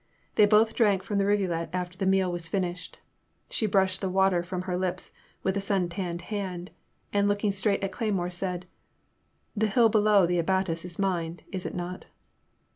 [0.33, 2.97] They both drank from the rivulet after the meal was finished.
[3.51, 6.71] She brushed the water from her lips with a sun tanned hand,
[7.13, 8.65] and looking straight at Cleymore, said:
[9.55, 12.07] The hill below the abatis is mined, is it not?